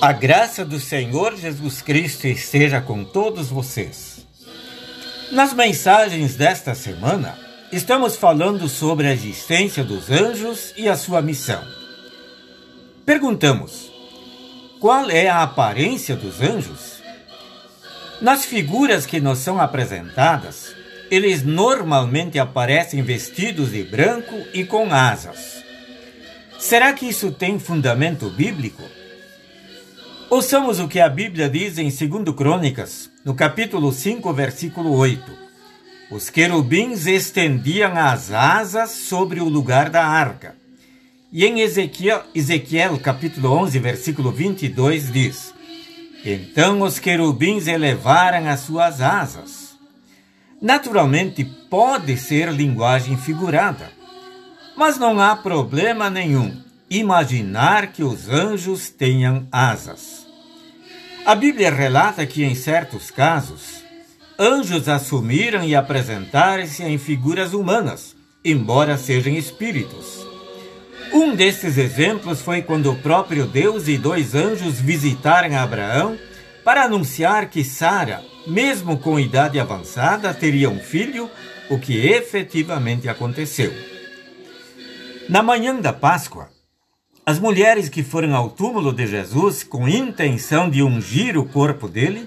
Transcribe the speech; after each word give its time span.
A 0.00 0.12
graça 0.12 0.64
do 0.64 0.78
Senhor 0.78 1.36
Jesus 1.36 1.82
Cristo 1.82 2.28
esteja 2.28 2.80
com 2.80 3.02
todos 3.02 3.48
vocês. 3.48 4.24
Nas 5.32 5.52
mensagens 5.52 6.36
desta 6.36 6.72
semana, 6.72 7.36
estamos 7.72 8.14
falando 8.14 8.68
sobre 8.68 9.08
a 9.08 9.12
existência 9.12 9.82
dos 9.82 10.08
anjos 10.08 10.72
e 10.76 10.88
a 10.88 10.96
sua 10.96 11.20
missão. 11.20 11.60
Perguntamos: 13.04 13.90
qual 14.78 15.10
é 15.10 15.28
a 15.28 15.42
aparência 15.42 16.14
dos 16.14 16.40
anjos? 16.40 17.02
Nas 18.20 18.44
figuras 18.44 19.04
que 19.04 19.18
nos 19.18 19.38
são 19.38 19.60
apresentadas, 19.60 20.76
eles 21.10 21.42
normalmente 21.42 22.38
aparecem 22.38 23.02
vestidos 23.02 23.72
de 23.72 23.82
branco 23.82 24.36
e 24.54 24.64
com 24.64 24.94
asas. 24.94 25.64
Será 26.56 26.92
que 26.92 27.08
isso 27.08 27.32
tem 27.32 27.58
fundamento 27.58 28.30
bíblico? 28.30 28.84
Ouçamos 30.30 30.78
o 30.78 30.86
que 30.86 31.00
a 31.00 31.08
Bíblia 31.08 31.48
diz 31.48 31.78
em 31.78 31.88
2 31.88 32.36
Crônicas, 32.36 33.10
no 33.24 33.34
capítulo 33.34 33.90
5, 33.90 34.30
versículo 34.34 34.92
8. 34.94 35.22
Os 36.10 36.28
querubins 36.28 37.06
estendiam 37.06 37.96
as 37.96 38.30
asas 38.30 38.90
sobre 38.90 39.40
o 39.40 39.48
lugar 39.48 39.88
da 39.88 40.06
arca. 40.06 40.54
E 41.32 41.46
em 41.46 41.60
Ezequiel, 41.60 42.24
Ezequiel 42.34 42.98
capítulo 42.98 43.52
11, 43.52 43.78
versículo 43.78 44.30
22 44.30 45.10
diz: 45.10 45.54
Então 46.22 46.82
os 46.82 46.98
querubins 46.98 47.66
elevaram 47.66 48.50
as 48.50 48.60
suas 48.60 49.00
asas. 49.00 49.78
Naturalmente, 50.60 51.42
pode 51.70 52.18
ser 52.18 52.52
linguagem 52.52 53.16
figurada, 53.16 53.90
mas 54.76 54.98
não 54.98 55.18
há 55.18 55.34
problema 55.34 56.10
nenhum 56.10 56.67
imaginar 56.90 57.92
que 57.92 58.02
os 58.02 58.28
anjos 58.28 58.88
tenham 58.88 59.46
asas. 59.52 60.26
A 61.24 61.34
Bíblia 61.34 61.70
relata 61.70 62.24
que, 62.24 62.42
em 62.42 62.54
certos 62.54 63.10
casos, 63.10 63.82
anjos 64.38 64.88
assumiram 64.88 65.62
e 65.62 65.74
apresentaram-se 65.76 66.82
em 66.82 66.96
figuras 66.96 67.52
humanas, 67.52 68.16
embora 68.44 68.96
sejam 68.96 69.34
espíritos. 69.34 70.26
Um 71.12 71.34
destes 71.34 71.76
exemplos 71.76 72.40
foi 72.40 72.62
quando 72.62 72.90
o 72.90 72.96
próprio 72.96 73.46
Deus 73.46 73.88
e 73.88 73.98
dois 73.98 74.34
anjos 74.34 74.80
visitaram 74.80 75.56
Abraão 75.56 76.18
para 76.64 76.84
anunciar 76.84 77.48
que 77.48 77.64
Sara, 77.64 78.22
mesmo 78.46 78.98
com 78.98 79.18
idade 79.18 79.58
avançada, 79.58 80.32
teria 80.34 80.68
um 80.68 80.78
filho, 80.78 81.30
o 81.68 81.78
que 81.78 82.06
efetivamente 82.06 83.08
aconteceu. 83.08 83.72
Na 85.28 85.42
manhã 85.42 85.74
da 85.76 85.92
Páscoa, 85.92 86.48
as 87.28 87.38
mulheres 87.38 87.90
que 87.90 88.02
foram 88.02 88.34
ao 88.34 88.48
túmulo 88.48 88.90
de 88.90 89.06
Jesus 89.06 89.62
com 89.62 89.86
intenção 89.86 90.70
de 90.70 90.82
ungir 90.82 91.36
o 91.36 91.44
corpo 91.44 91.86
dele, 91.86 92.26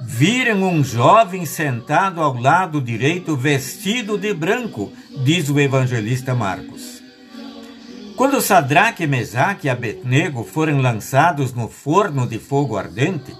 viram 0.00 0.64
um 0.64 0.82
jovem 0.82 1.46
sentado 1.46 2.20
ao 2.20 2.34
lado 2.34 2.80
direito 2.80 3.36
vestido 3.36 4.18
de 4.18 4.34
branco, 4.34 4.92
diz 5.22 5.48
o 5.48 5.60
evangelista 5.60 6.34
Marcos. 6.34 7.00
Quando 8.16 8.40
Sadraque, 8.40 9.06
Mesaque 9.06 9.68
e 9.68 9.70
Abednego 9.70 10.42
foram 10.42 10.80
lançados 10.80 11.54
no 11.54 11.68
forno 11.68 12.26
de 12.26 12.40
fogo 12.40 12.76
ardente, 12.76 13.32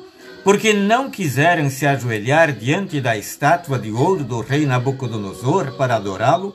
porque 0.45 0.73
não 0.73 1.11
quiseram 1.11 1.70
se 1.70 1.84
ajoelhar 1.84 2.53
diante 2.53 3.01
da 3.01 3.17
estátua 3.17 3.81
de 3.81 3.91
ouro 3.91 4.23
do 4.23 4.42
rei 4.42 4.64
Nabucodonosor 4.64 5.77
para 5.77 5.97
adorá-lo, 5.97 6.55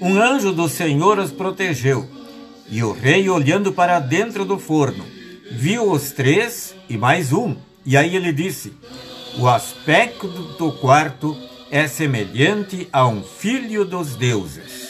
um 0.00 0.16
anjo 0.16 0.52
do 0.52 0.68
Senhor 0.68 1.18
os 1.18 1.32
protegeu 1.32 2.17
e 2.70 2.82
o 2.82 2.92
rei, 2.92 3.28
olhando 3.30 3.72
para 3.72 3.98
dentro 3.98 4.44
do 4.44 4.58
forno, 4.58 5.04
viu 5.50 5.90
os 5.90 6.10
três 6.10 6.74
e 6.88 6.96
mais 6.96 7.32
um. 7.32 7.56
E 7.84 7.96
aí 7.96 8.14
ele 8.14 8.32
disse: 8.32 8.72
O 9.38 9.48
aspecto 9.48 10.28
do 10.28 10.72
quarto 10.72 11.36
é 11.70 11.88
semelhante 11.88 12.86
a 12.92 13.06
um 13.06 13.22
filho 13.22 13.84
dos 13.84 14.14
deuses. 14.16 14.88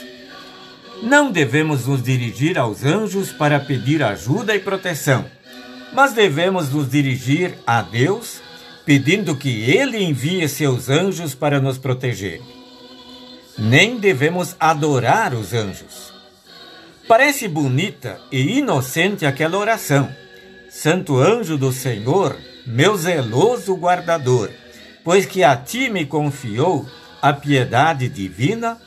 Não 1.02 1.30
devemos 1.30 1.86
nos 1.86 2.02
dirigir 2.02 2.58
aos 2.58 2.84
anjos 2.84 3.30
para 3.30 3.60
pedir 3.60 4.02
ajuda 4.02 4.56
e 4.56 4.58
proteção, 4.58 5.24
mas 5.92 6.12
devemos 6.12 6.72
nos 6.72 6.90
dirigir 6.90 7.54
a 7.64 7.82
Deus, 7.82 8.40
pedindo 8.84 9.36
que 9.36 9.70
Ele 9.70 10.02
envie 10.02 10.48
seus 10.48 10.88
anjos 10.88 11.36
para 11.36 11.60
nos 11.60 11.78
proteger. 11.78 12.42
Nem 13.56 13.98
devemos 13.98 14.56
adorar 14.58 15.32
os 15.34 15.52
anjos 15.54 16.17
Parece 17.08 17.48
bonita 17.48 18.20
e 18.30 18.58
inocente 18.58 19.24
aquela 19.24 19.56
oração. 19.56 20.14
Santo 20.68 21.16
anjo 21.16 21.56
do 21.56 21.72
Senhor, 21.72 22.36
meu 22.66 22.98
zeloso 22.98 23.74
guardador, 23.74 24.50
pois 25.02 25.24
que 25.24 25.42
a 25.42 25.56
ti 25.56 25.88
me 25.88 26.04
confiou 26.04 26.86
a 27.22 27.32
piedade 27.32 28.10
divina, 28.10 28.78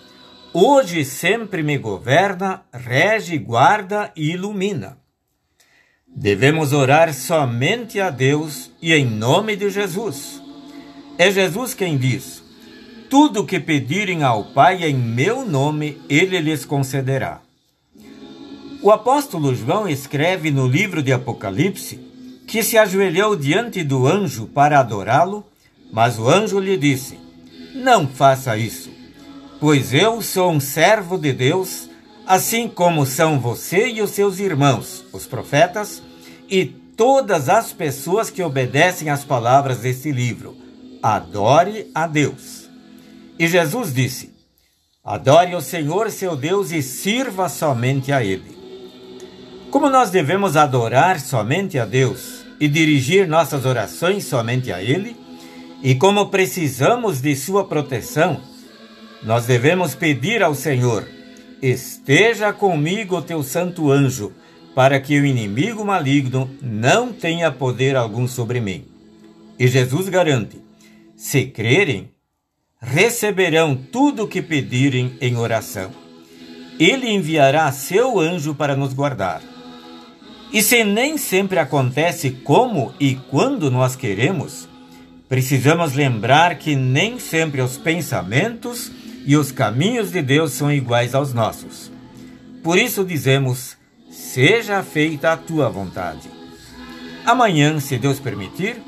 hoje 0.54 1.04
sempre 1.04 1.64
me 1.64 1.80
governa, 1.80 2.62
rege, 2.72 3.40
guarda 3.40 4.12
e 4.16 4.34
ilumina. 4.34 5.00
Devemos 6.08 6.74
orar 6.74 7.12
somente 7.16 8.00
a 8.00 8.12
Deus 8.12 8.70
e 8.80 8.94
em 8.94 9.04
nome 9.04 9.56
de 9.56 9.68
Jesus. 9.72 10.40
É 11.18 11.32
Jesus 11.32 11.74
quem 11.74 11.98
diz: 11.98 12.44
Tudo 13.10 13.48
que 13.48 13.60
pedirem 13.60 14.22
ao 14.22 14.54
Pai 14.54 14.84
em 14.84 14.94
meu 14.94 15.44
nome, 15.44 16.00
ele 16.08 16.40
lhes 16.40 16.64
concederá. 16.64 17.42
O 18.84 18.90
apóstolo 18.90 19.54
João 19.54 19.88
escreve 19.88 20.50
no 20.50 20.68
livro 20.68 21.04
de 21.04 21.14
Apocalipse 21.14 22.00
que 22.48 22.64
se 22.64 22.80
ajoelhou 22.80 23.36
diante 23.36 23.84
do 23.84 24.08
anjo 24.08 24.48
para 24.48 24.80
adorá-lo, 24.80 25.46
mas 25.94 26.18
o 26.18 26.28
anjo 26.28 26.60
lhe 26.60 26.76
disse: 26.76 27.20
Não 27.76 28.08
faça 28.08 28.58
isso, 28.58 28.90
pois 29.60 29.94
eu 29.94 30.20
sou 30.20 30.52
um 30.52 30.60
servo 30.60 31.16
de 31.16 31.32
Deus, 31.32 31.92
assim 32.26 32.68
como 32.68 33.06
são 33.06 33.40
você 33.40 33.88
e 33.88 34.02
os 34.02 34.10
seus 34.10 34.40
irmãos, 34.40 35.06
os 35.14 35.28
profetas, 35.28 36.02
e 36.50 36.66
todas 36.66 37.50
as 37.50 37.72
pessoas 37.72 38.32
que 38.32 38.42
obedecem 38.42 39.12
às 39.12 39.24
palavras 39.24 39.78
deste 39.78 40.12
livro. 40.12 40.58
Adore 41.04 41.92
a 41.94 42.08
Deus. 42.08 42.68
E 43.38 43.48
Jesus 43.48 43.94
disse: 43.94 44.34
Adore 45.04 45.54
o 45.54 45.62
Senhor 45.62 46.10
seu 46.10 46.36
Deus 46.36 46.72
e 46.72 46.82
sirva 46.82 47.48
somente 47.48 48.12
a 48.12 48.24
Ele. 48.24 48.61
Como 49.72 49.90
nós 49.90 50.12
devemos 50.12 50.58
adorar 50.58 51.18
somente 51.22 51.80
a 51.80 51.86
Deus 51.86 52.46
e 52.60 52.68
dirigir 52.68 53.26
nossas 53.26 53.66
orações 53.66 54.26
somente 54.26 54.70
a 54.70 54.84
Ele, 54.84 55.16
e 55.82 55.96
como 55.96 56.28
precisamos 56.28 57.22
de 57.22 57.34
Sua 57.38 57.64
proteção, 57.64 58.42
nós 59.24 59.46
devemos 59.46 59.96
pedir 59.96 60.44
ao 60.44 60.54
Senhor: 60.54 61.08
Esteja 61.62 62.52
comigo 62.52 63.16
o 63.16 63.22
teu 63.22 63.42
santo 63.42 63.90
anjo, 63.90 64.34
para 64.76 65.00
que 65.00 65.18
o 65.18 65.26
inimigo 65.26 65.86
maligno 65.86 66.52
não 66.62 67.14
tenha 67.14 67.50
poder 67.50 67.96
algum 67.96 68.28
sobre 68.28 68.60
mim. 68.60 68.86
E 69.58 69.68
Jesus 69.68 70.10
garante: 70.10 70.60
se 71.16 71.46
crerem, 71.46 72.12
receberão 72.82 73.74
tudo 73.74 74.24
o 74.24 74.28
que 74.28 74.42
pedirem 74.42 75.16
em 75.22 75.38
oração. 75.38 75.92
Ele 76.78 77.10
enviará 77.10 77.72
seu 77.72 78.20
anjo 78.20 78.54
para 78.54 78.76
nos 78.76 78.94
guardar. 78.94 79.51
E 80.54 80.62
se 80.62 80.84
nem 80.84 81.18
sempre 81.18 81.60
acontece 81.60 82.32
como 82.32 82.94
e 83.00 83.16
quando 83.16 83.72
nós 83.72 83.96
queremos, 83.96 84.68
precisamos 85.30 85.94
lembrar 85.94 86.56
que 86.56 86.76
nem 86.76 87.20
sempre 87.20 87.62
os 87.62 87.78
pensamentos 87.78 88.92
e 89.26 89.38
os 89.38 89.50
caminhos 89.52 90.12
de 90.12 90.22
Deus 90.22 90.52
são 90.52 90.70
iguais 90.70 91.16
aos 91.16 91.34
nossos. 91.34 91.90
Por 92.62 92.78
isso 92.78 93.06
dizemos: 93.06 93.78
seja 94.10 94.84
feita 94.84 95.32
a 95.32 95.38
tua 95.38 95.70
vontade. 95.70 96.30
Amanhã, 97.26 97.80
se 97.80 97.98
Deus 97.98 98.20
permitir, 98.20 98.82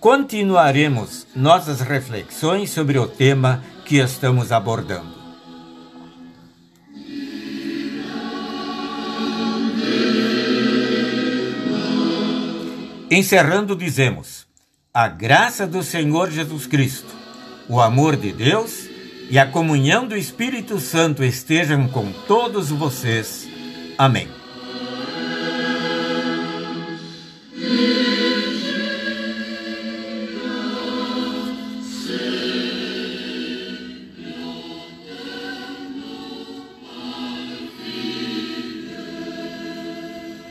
continuaremos 0.00 1.28
nossas 1.34 1.80
reflexões 1.80 2.70
sobre 2.70 2.98
o 2.98 3.06
tema 3.06 3.62
que 3.84 3.98
estamos 3.98 4.50
abordando. 4.50 5.13
Encerrando, 13.14 13.76
dizemos: 13.76 14.44
a 14.92 15.06
graça 15.06 15.68
do 15.68 15.84
Senhor 15.84 16.32
Jesus 16.32 16.66
Cristo, 16.66 17.14
o 17.68 17.80
amor 17.80 18.16
de 18.16 18.32
Deus 18.32 18.88
e 19.30 19.38
a 19.38 19.46
comunhão 19.46 20.04
do 20.04 20.16
Espírito 20.16 20.80
Santo 20.80 21.22
estejam 21.22 21.86
com 21.86 22.10
todos 22.26 22.70
vocês. 22.70 23.48
Amém. 23.96 24.28